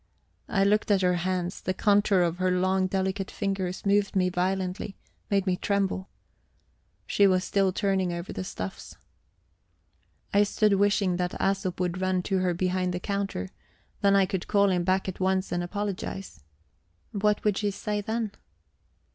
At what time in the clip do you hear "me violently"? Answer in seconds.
4.15-4.97